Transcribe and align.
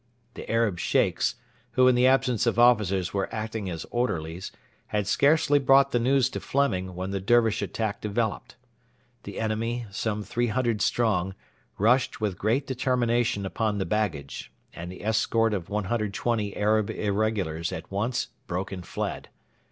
The 0.33 0.49
Arab 0.49 0.79
Sheikhs, 0.79 1.35
who 1.73 1.87
in 1.87 1.93
the 1.93 2.07
absence 2.07 2.47
of 2.47 2.57
officers 2.57 3.13
were 3.13 3.29
acting 3.31 3.69
as 3.69 3.85
orderlies, 3.91 4.51
had 4.87 5.05
scarcely 5.05 5.59
brought 5.59 5.91
the 5.91 5.99
news 5.99 6.27
to 6.31 6.39
Fleming, 6.39 6.95
when 6.95 7.11
the 7.11 7.19
Dervish 7.21 7.61
attack 7.61 8.01
developed. 8.01 8.55
The 9.25 9.39
enemy, 9.39 9.85
some 9.91 10.23
300 10.23 10.81
strong, 10.81 11.35
rushed 11.77 12.19
with 12.19 12.39
great 12.39 12.65
determination 12.65 13.45
upon 13.45 13.77
the 13.77 13.85
baggage, 13.85 14.51
and 14.73 14.91
the 14.91 15.03
escort 15.05 15.53
of 15.53 15.69
120 15.69 16.57
Arab 16.57 16.89
irregulars 16.89 17.71
at 17.71 17.91
once 17.91 18.29
broke 18.47 18.71
and 18.71 18.83
fled. 18.83 19.29